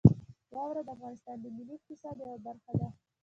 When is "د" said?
0.87-0.89, 1.41-1.45